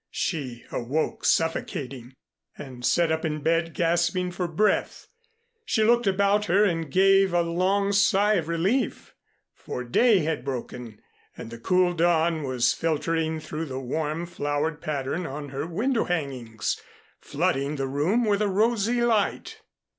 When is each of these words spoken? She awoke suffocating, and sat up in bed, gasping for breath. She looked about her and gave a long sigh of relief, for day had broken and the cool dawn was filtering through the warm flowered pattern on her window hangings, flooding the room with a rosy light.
She 0.09 0.63
awoke 0.71 1.23
suffocating, 1.25 2.15
and 2.57 2.83
sat 2.83 3.11
up 3.11 3.23
in 3.23 3.43
bed, 3.43 3.75
gasping 3.75 4.31
for 4.31 4.47
breath. 4.47 5.07
She 5.63 5.83
looked 5.83 6.07
about 6.07 6.45
her 6.45 6.63
and 6.63 6.89
gave 6.89 7.33
a 7.35 7.43
long 7.43 7.91
sigh 7.91 8.33
of 8.33 8.47
relief, 8.47 9.13
for 9.53 9.83
day 9.83 10.17
had 10.21 10.43
broken 10.43 10.99
and 11.37 11.51
the 11.51 11.59
cool 11.59 11.93
dawn 11.93 12.41
was 12.41 12.73
filtering 12.73 13.39
through 13.39 13.65
the 13.65 13.79
warm 13.79 14.25
flowered 14.25 14.81
pattern 14.81 15.27
on 15.27 15.49
her 15.49 15.67
window 15.67 16.05
hangings, 16.05 16.81
flooding 17.19 17.75
the 17.75 17.87
room 17.87 18.25
with 18.25 18.41
a 18.41 18.47
rosy 18.47 19.03
light. 19.03 19.57